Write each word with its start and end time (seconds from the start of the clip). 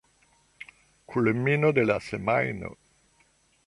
Kulmino 1.13 1.71
de 1.81 1.87
la 1.91 2.01
semajno. 2.09 2.77